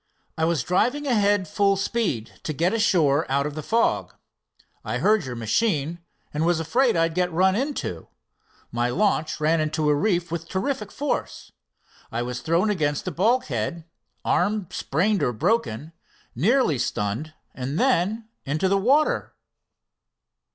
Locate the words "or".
15.21-15.33